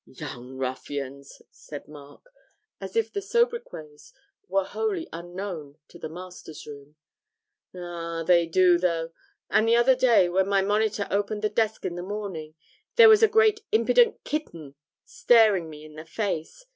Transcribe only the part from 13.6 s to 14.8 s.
impident kitten